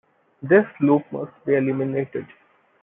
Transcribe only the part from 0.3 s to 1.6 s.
This loop must be